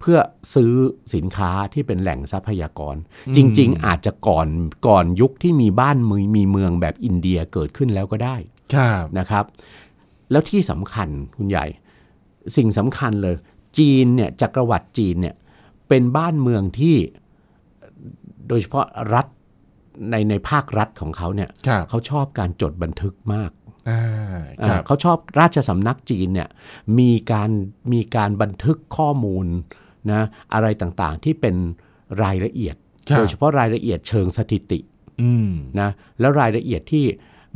[0.00, 0.18] เพื่อ
[0.54, 0.72] ซื้อ
[1.14, 2.96] สินค้าที่เป็นแหล่งทรัพยากร
[3.36, 4.48] จริง ๆ อาจจะก่อน
[4.86, 8.36] ก่อนยุคที่มีบ้านเมืองมีเมืองแบบอินเดียเกิดขึ้นแล้วก็ได้
[8.74, 9.44] ครับนะครับ
[10.30, 11.66] แล้วที่สำคัญคุณใหญ่
[12.56, 13.36] สิ่งสำคัญเลย
[13.78, 15.34] จีนเนี่ยจักรวรรดิจีนเนี่ย
[15.88, 16.96] เป็นบ้านเมืองที่
[18.48, 19.26] โดยเฉพาะรัฐ
[20.10, 23.50] ในในภาครัฐของเขาเนี่ยครับเขาชอบการจดบันทึกมาก
[23.90, 24.02] อ่า
[24.60, 26.48] คอ่ารับเขาชอบราชสำนักจีนเนี่ย
[26.98, 27.50] มีการ
[27.92, 29.46] มีการบันทึกข้อมูล
[30.12, 30.22] นะ
[30.54, 31.56] อะไรต่างๆที่เป็น
[32.22, 32.76] รายละเอียด
[33.08, 34.80] ครับโดยเฉพาะรายละเอียดเชิงสถิติ
[35.22, 37.04] อืมนะแล้วรายละเอียดที่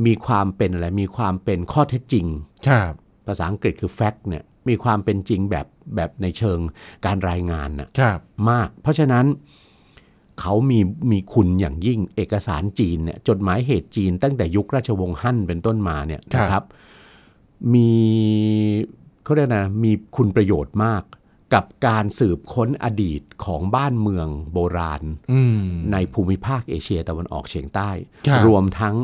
[0.06, 2.26] มีความเป็นอะไรมีความเป็นข้อเท็จจริง
[2.68, 2.92] ครับ
[3.26, 6.58] ภาษาอังกฤษคือ fact เนี่ยมีความเป็นจริงแบบแบบในเชิง
[7.06, 8.18] การรายงานน่ะครับ
[8.50, 9.24] มาก เพราะฉะนั้น
[10.40, 10.78] เขามี
[11.12, 16.64] มีคุณอย่างยิ่งเอกสารจีนเนี่ยจดหมายเหตุจีนตั้งแต่ยุคราชวงศ์ฮั่นเป็นต้นมาเนี่ยนะครับ
[17.74, 17.90] มี
[19.24, 21.02] เขาเรียกนะมีคุณประโยชน์มาก
[21.54, 27.90] กับการสืบค้นอดีตของบ้านเมืองโบราณอืมในภูมิภาคเอเชียตะวันออกเฉียงใต้
[28.26, 28.94] ครับรวมทั้ง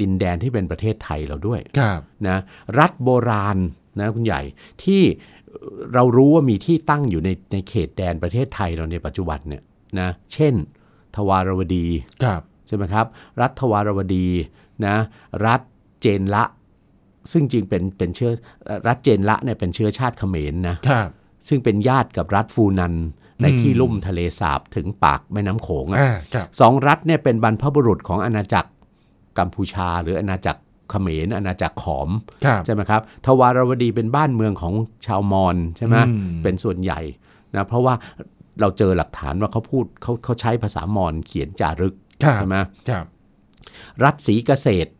[0.00, 2.38] ดินแดนที่เป็นประเทศไทยเราด้วยครับนะ
[2.78, 3.58] รัฐโบราณ
[4.00, 4.42] นะคุณใหญ่
[4.84, 5.02] ที่
[5.94, 9.62] เรารู้ว่ามีที่ตั้งอยู่ในในเขตแดนประเทศไทยเราในปัจจุบันเนี่ย
[10.00, 10.54] นะเช่น
[11.18, 11.86] ทวารวดี
[12.24, 13.06] ครับใช่ไหมครับ
[13.40, 14.26] รัฐทวารวดี
[14.86, 14.96] นะ
[15.46, 15.60] รัฐ
[16.00, 16.44] เจนละ
[17.32, 18.32] ซึ่งจริงเป็นเป็นเชื้อ
[18.64, 21.08] เอ่อรัฐเจนละเนี่ยเป็นเชื้อชาติเขมรนะครับ
[21.48, 22.94] ซึ่งเป็นญาติกับรัฐฟูนัน
[23.42, 28.70] ในที่ลุ่มทะเลสาบถึงปากแม่น้ำโขงอะอ่าครับสองรัฐเนี่ยเป็นบรรพบุรุษของอาณาจักร
[29.38, 32.08] กัมพูชา หรืออาณาจักรเขมรอาณาจักรขอม
[32.44, 34.74] ครับใช่ไหมครับทวารวดีเป็นบ้านเมืองของ
[35.06, 37.00] ชาวมอญใช่ไหมอืมเป็นส่วนใหญ่
[37.56, 37.94] นะเพราะว่า
[38.60, 42.56] เราเจอหลักฐานว่าเขาพูดเขาเขาใช้ภาษามอญเขียนจารึกครับใช่ไหม
[42.88, 43.04] ครับ
[44.04, 44.90] รัฐศรีเกษตร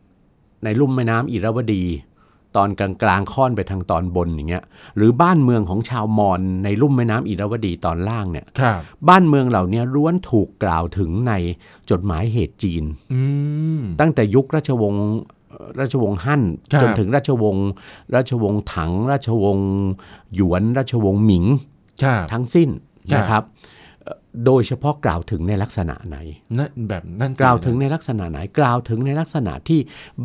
[0.63, 1.83] ในลุ่มแม่น้ำอิระวดี
[2.57, 4.63] ตอนกลางกลางๆค่อนไปทางตอนบนอย่างเงี้ย
[4.97, 11.33] หรือบ้านเมืองของชาวมอญในลุ่มแม่น้ำอิระวดีตอนล่างเนี่ยครับบ้านเมืองเหล่านี้ล้วนถูกกล่าวถึงใน
[11.89, 13.21] จดหมายเหตุจีนอื
[13.79, 15.03] มตั้งแต่ยุคราชวงศ์
[15.49, 16.41] เอ่อราชวงศ์ฮั่น
[16.73, 17.67] ครับจนถึงราชวงศ์
[18.15, 19.69] ราชวงศ์ถัง ราชวงศ์
[20.35, 21.45] หยวน ราชวงศ์หมิง
[22.03, 23.43] ครับทั้งสิ้นครับ นะครับ
[24.03, 26.17] เอ่อโดยเฉพาะกล่าวถึงในลักษณะไหน
[26.57, 29.79] นั่นแบบนั่นสิกล่าวถึงในลักษณะไหนกล่าวถึงในลักษณะที่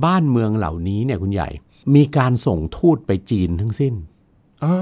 [0.05, 1.49] บ้านเมืองเหล่านี้เนี่ยคุณใหญ่
[1.95, 3.95] มีการส่งทูตไปจีนทั้งสิ้น
[4.65, 4.77] อ่า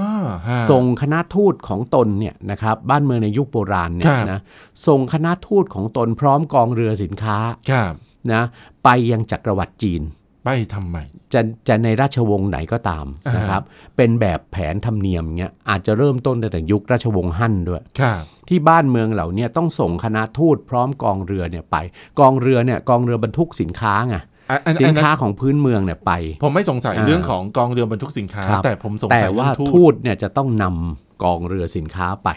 [0.47, 4.39] ฮะส่งคณะทูตของตนเนี่ยนะครับบ้านเมืองในยุคโบราณเนี่คยรับนะ
[4.87, 7.37] ส่งคณะทูตของตนพร้อมกองเรือสินค้า
[7.71, 7.93] ครับ
[8.33, 8.43] นะ
[8.83, 10.01] ไปยังจักรวรรดิจีน
[10.43, 10.97] ไปทำไม
[11.33, 13.61] จะจะในราชวงศ์ไหนก็ตามอ่าฮะนะครับ
[13.97, 21.75] เป็นแบบแผนธรรมเนียมเงี้ยอาจจะเริ่มต้นตั้งแต่ยุคราชวงศ์ฮั่นด้วยครับที่บ้านเมืองเหล่าเนี้ต้องส่งคณะทูตพร้อมกองเรือเนี่ยไป
[22.19, 24.15] กองเรือเนี่ยกองเรือบรรทุกสินค้าไง
[24.49, 26.11] อะอันสินอันนั้นค้าของพื้นเมืองเนี่ยไป
[26.43, 32.29] ผมไม่สงสัยอ่าเรื่องของกองเรือบรรทุกสินค้าครับแต่ผมสงแต่สัยเรื่ว่าองทูทูตตเนี่ยจะต้องนำกองเรือสินค้าไป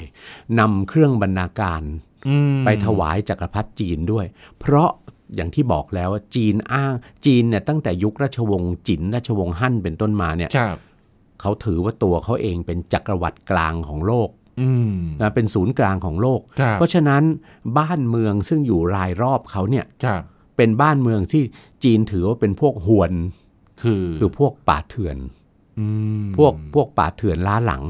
[0.61, 1.83] นำเครื่องบรรณาการ
[2.29, 4.27] อืมไปถวายจักรพรรดิจีนด้วย
[4.61, 4.90] เพราะ
[5.35, 6.95] อย่างที่บอกแล้วว่าจีนอ้าง
[7.27, 10.77] จีนเนี่ยตั้งแต่ยุคราชวงศ์จินราชวงศ์ฮั่นเป็นต้นมาเนี่ยครับ
[11.41, 14.29] เขาถือว่าตัวเขาเองเป็นจักรวรรดิกลางของโลก
[14.61, 17.23] อืมนะเป็นศูนย์กลางของโลกครับเพราะฉะนั้น
[17.79, 20.23] บ้านเมืองซึ่งอยู่รายรอบเขาเนี่ยครับ
[20.57, 21.43] เป็นบ้านเมืองที่
[21.85, 23.12] จีนถือว่าเป็นพวกหวน
[23.83, 25.19] คือคือพวกป่าเถื่อน
[25.79, 25.87] อื
[26.23, 27.85] มพวกพวกป่าเถื่อนล้าหลัง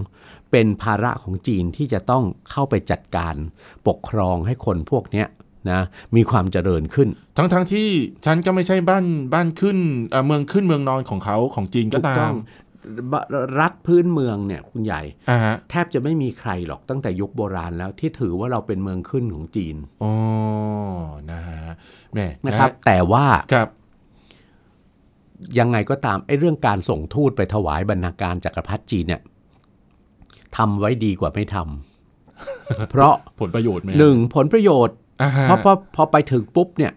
[0.50, 3.34] เป็นภาระของจีนที่จะต้องเข้าไปจัดการ
[3.86, 5.26] ปกครองให้คนพวกเนี้ย
[5.72, 5.80] นะ
[6.16, 7.88] มีความเจริญขึ้น ทั้งทั้งที่
[8.26, 9.78] ฉันก็ไม่ใช่บ้านบ้านขึ้น
[10.10, 12.34] เอ่อเมืองขึ้นเมืองนอนของเขาของจีนก็ถูกตาต้อมง
[13.12, 13.14] บ
[13.60, 20.12] รัฐพื้นเมืองเนี่ยคุณใหญ่อ่าฮะแทบจะไม่มีใครหรอกตั้งแต่ยุคโบราณแล้วที่ถือว่าเราเป็นเมืองขึ้นของจีนอ๋อ
[21.30, 21.62] นะฮะ
[22.12, 23.68] แหม่นะครับ แต่ว่าครับ
[25.58, 29.22] ยังไงก็ตามไอ้เรื่องการส่งทูตไปถวายบรรณาการจักรพรรดิจีนเนี่ย
[30.56, 35.05] ทำไว้ดีกว่าไม่ทำเพราะผลประโยชน์ไหมหนึ่งผลประโยชน์อ่าฮะ
[35.42, 36.92] เพราะพอพอไปถึงปุ๊บเนี่ย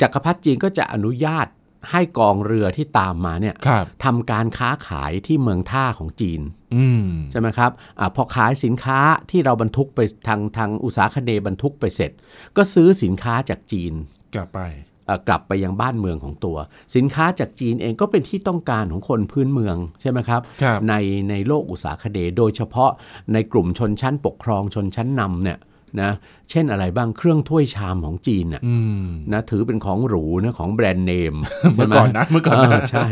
[0.00, 1.46] จักรพรรดิจีนก็จะอนุญาต
[1.92, 6.40] ให้กองเรือที่ตามมาเนี่ยครับทำการค้าขายที่เมืองท่าของจีน
[6.74, 8.98] อืมใช่ไหมครับอาพอขายสินค้า
[9.30, 12.10] ที่เราบรรทุกไปทางทางอุตสาคเนย์บรรทุกไปเสร็จ
[12.56, 13.92] ก็ซื้อสินค้าจากจีน
[14.34, 14.60] กลับไป
[15.06, 16.56] เอ่อกลับไปยังบ้านเมืองของตัว
[16.96, 20.94] สินค้าจากจีนเองก็เป็นที่ต้องการของคนพื้นเมืองใช่ไหมครับครับใน
[21.30, 22.90] ในโลกอุตสาคเนย์โดยเฉพาะ
[23.32, 25.58] ในกลุ่มชนชั้นปกครองชนชั้นนำเนี่ย
[26.00, 26.10] นะ
[26.50, 31.34] เช่นอะไรบ้างเครื่องถ้วยชามของจีนน่ะอืมนะถือเป็นของหรูนะของแบรนด์เนม
[31.74, 33.06] เมื่อก่อนนะเมื่อก่อนนะใช่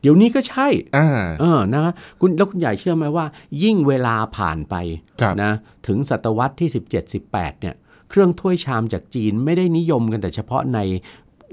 [0.00, 1.08] เดี๋ยวนี้ก็ใช่อ่า
[1.40, 1.82] เออนะ
[2.20, 3.26] คุณแล้วคุณใหญ่เชื่อไหมว่า
[3.62, 4.74] ยิ่งเวลาผ่านไป
[5.20, 5.50] ครับนะ
[5.86, 6.68] ถึงศตวรรษที่
[7.14, 7.74] 17-18เนี่ย
[8.10, 10.80] เครื่องถ้วยชามจากจีนไม่ได้นิยมกันแต่เฉพาะใน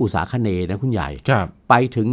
[0.01, 2.07] อุตสาคเนย์นะคุณใหญ่ครับไปถึง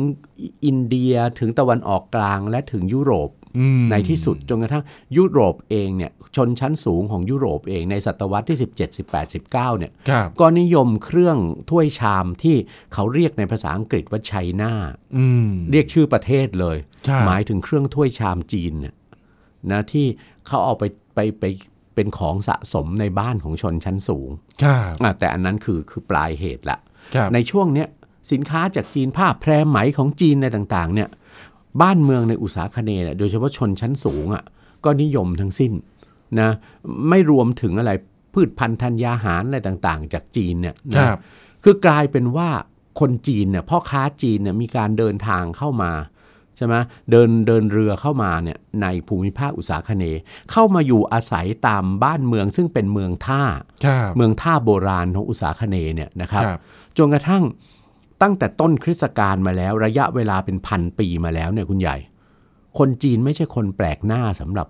[0.65, 3.42] อินเดียถึงตะวันออกกลางและถึงยุโรปอืม
[3.91, 4.85] ในที่สุดจนกระทั่ง
[5.17, 11.39] ยุโรปเองเนี่ยชนชั้นสูงของยุโรปเองในศตวรรษที่ 17 18 19เนี่ยครับก็นิยมเครื่อง
[11.71, 12.57] ถ้วยชามที่
[12.95, 14.73] เขาเรียกในภาษาอังกฤษว่าไชน่า
[15.17, 16.77] อืมเรียกชื่อประเทศเลย
[17.09, 18.95] ครับหมายถึงเครื่องถ้วยชามจีนเนี่ย
[19.71, 20.07] นะที่
[20.47, 20.85] เขาเอาไป
[21.15, 21.45] ไปไป
[21.95, 24.31] เป็นของสะสมในบ้านของชนชั้นสูง
[24.65, 26.79] ครับอะแต่อันนั้นคือคือปลายเหตุละ
[27.15, 27.89] ครับในช่วงเนี้ย
[28.33, 31.09] สินค้าจากจีนผ้าแพรไหมของจีนในต่างๆเนี่ย
[31.81, 34.45] บ้านเมืองในอุตสาคเนย์เนี่ยโดยเฉพาะชนชั้นสูงอะ
[34.85, 35.73] ก็นิยมทั้งสิ้น
[36.41, 36.51] นะ
[37.09, 37.93] ไม่รวมถึงอะไร
[38.35, 41.19] พืชพันธุ์ธัญญาหารอะไรต่างๆ จากจีนเนี่ยคนะรับ
[41.65, 42.49] คือกลายเป็นว่า
[43.01, 45.93] คนจีนเนี่ยพ่อค้าจีนเนี่ยมีการเดินทางเข้ามา
[46.57, 46.75] ใช่ไหม
[47.11, 50.21] เดินเดินเรือเข้ามาเนี่ยในภูมิภาคอุตสาคเนย์
[50.53, 53.43] เข้ามาอยู่อาศัยตามบ้านเมืองซึ่งเป็นเมืองท่า
[53.87, 56.59] ครับเมืองท่าโบราณของอุตสาคเนย์เนี่ยนะครับครับ
[56.99, 57.43] จนกระทั่ง
[58.23, 61.97] ตั้งแต่ต้นคริสตกาลมาแล้วระยะเวลาเป็นพันปีมาแล้วเนี่ยคุณใหญ่
[62.79, 64.69] คนจีนไม่ใช่คนแปลกหน้าสำหรับ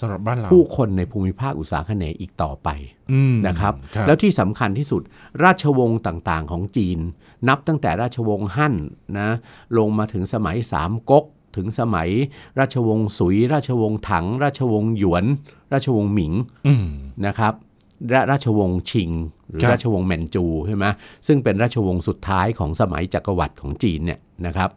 [0.00, 2.68] สำหรับบ้านเราผู้คนในภูมิภาคอุตสาคเนย์อีกต่อไป
[3.12, 5.02] อืมนะครับครับแล้วที่สำคัญที่สุด
[5.44, 6.98] ราชวงศ์ต่างๆ ของจีน
[7.48, 8.74] นับตั้งแต่ราชวงศ์ฮั่น
[9.18, 9.28] นะ
[9.78, 11.24] ลงมาถึงสมัยสามก๊ก
[11.56, 12.08] ถึงสมัย
[12.58, 15.24] ราชวงศ์สุย ราชวงศ์ถัง ราชวงศ์หยวน
[15.72, 16.32] ราชวงศ์หมิง
[16.66, 16.86] อืม
[17.26, 17.69] นะครับและ
[18.30, 19.10] ราชวงศ์ชิง
[19.48, 20.84] หรือครับราชวงศ์แมนจูใช่ไหม
[21.26, 24.70] ซึ่งเป็นราชวงศ์สุดท้ายของสมัยจักรวรรดิของจีนเนี่ยนะครับ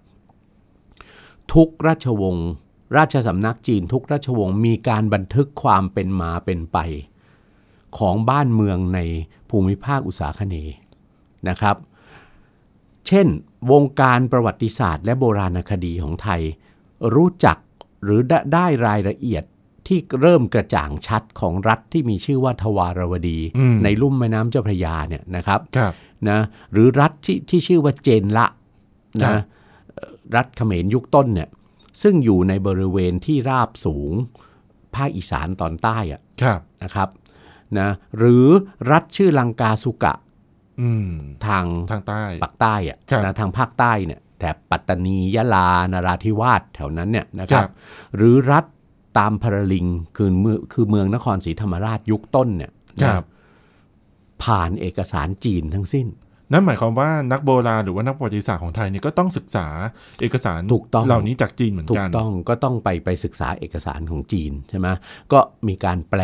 [1.53, 2.47] ทุกราชวงศ์
[2.97, 6.77] ราชสำนักจีน ทุกราชวงศ์มีการบันทึกความเป็นมาเป็นไป
[7.97, 8.99] ของบ้านเมืองใน
[9.49, 10.75] ภูมิภาคอุตสาคเนย์
[11.49, 11.75] นะครับ
[13.07, 13.27] เช่น
[13.71, 16.41] วงการประวัติศาสตร์ และโบราณคดีของไทย
[17.15, 17.57] รู้จัก
[18.03, 19.43] หรือได้ได้รายละเอียด
[19.87, 25.93] ที่เริ่มกระจ่างชัดของรัฐที่มีชื่อว่าทวารวดีอืมในลุ่มแม่น้ำเจ้าพระยาเนี่ยนะครับครับ
[26.29, 26.39] นะ
[26.71, 28.45] หรือรัฐที่ที่ชื่อว่าเจนละ
[29.23, 29.43] ครันะบ
[29.93, 31.49] เอ่อรัฐเขมรยุคต้นเนี่ย
[32.01, 34.13] ซึ่งอยู่ในบริเวณที่ราบสูง
[34.95, 37.09] ภาคอีสานตอนใต้อะครับนะครับ
[37.79, 38.47] นะหรือ
[38.91, 40.13] รัฐชื่อลังกาสุกะ
[40.81, 41.11] อืม
[41.45, 47.71] ทางทางใต้ปากใต้อะครับนะทางภาคใต้เนี่ยแถบปัตตานียะลานราธิวาสแถวนั้นเนี่ยนะครัครับบ
[48.15, 48.65] หรือรัฐ
[49.17, 52.71] ตามพระลิงคือเมืองคือเมืองนครศรีธรรมราชยุคต้นเนี่ย
[53.01, 53.25] คนะรับ
[54.43, 56.07] ผ่านเอกสารจีนทั้งสิ้น
[56.51, 59.67] นั่นหมายความว่านักโบราณหรือว่านักประวัติศาสตร์ของไทยเนี่ยก็ต้องศึกษา
[60.21, 64.87] เอกสารถูกต้องเหล่านี้จากจีนเหมือนถูกักนต้องก็ต้องไปไปศึกษาเอกสารของจีนใช่ไหม
[65.33, 66.21] ก็มีการแปล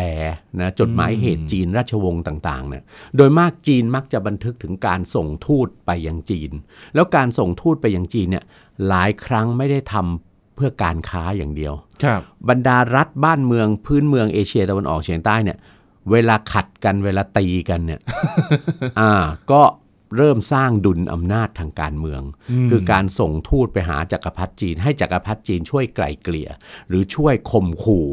[0.60, 2.82] นะจดหมายเหตุจีนราชวงศ์ต่างๆเนี่ย
[3.16, 6.50] โดยมากจีนมักจะบันทึกถึงการส่งทูตไปยังจีน
[6.94, 8.44] แล้วการส่งทูตไปยังจีนเนี่ย
[8.88, 15.58] หลายครั้งไม่ได้ทำเพื่อการค้าอย่างเดียว ครับบรรดารัฐบ้านเมืองพื้นเมืองเอเชียตะวันออกเฉียงใต้เนี่ย
[16.10, 18.00] เวลาขัดกันเวลาตีกันเนี่ย
[19.00, 19.12] อ่า
[19.52, 19.62] ก็
[20.16, 22.22] เริ่มสร้างดุลอำนาจทางการเมือง
[22.70, 26.48] คือการส่งทูตไปหาจักรพรรดิจีน ให้จักรพรรดิจีนช่วยไกล่เกลี่ย
[26.88, 28.06] หรือช่วยข่มขู่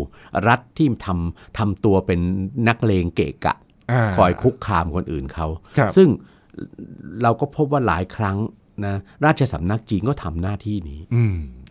[0.48, 2.20] รัฐที่ทำทำตัวเป็น
[2.68, 6.10] นักเลงเกะกะาคอยคุกคามคนอื่นเขาครับซึ่ง
[7.22, 8.38] เราก็พบว่าหลายครั้ง
[8.86, 11.02] นะราชสำนักจีนก็ทำหน้าที่นี้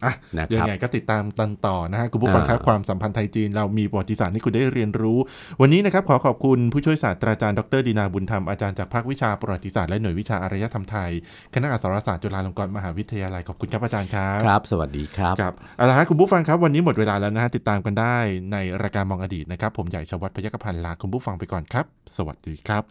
[0.06, 5.18] อืมอะนะครับยังไงก็ติดตามตันต่อนะฮะคุณผู้ฟังครับอ่าความสัมพันธ์ไทยจีนเรามีประวัติศาสตร์ให้คุณได้เรียนรู้
[5.60, 11.10] วันนี้นะครับขอขอบคุณผู้ช่วยศาสตราจารย์ดรดีนาบุญธรรมอาจารย์จากภาควิชาประวัติศาสตร์และหน่วยวิชาอารยธรรมไทย
[11.54, 18.16] คณะอักษรศาสตร์จุฬาลงกรณ์มหาวิทยาลัยขอบคุณครับอาจารย์ครับครับ สวัสดีครับครับเอาละฮะคุณผู้ฟังครับวันนี้หมดเวลาแล้วนะฮะติดตามกันได้
[18.52, 22.82] ในรายการมองอดีตนะครับผมใหญ่ชวัฒน์พยัคฆพันธ์ลาคุณผู้ฟังไปก่อนครับ สวัสดีครับ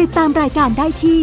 [0.00, 1.22] ติดตามรายการได้ที่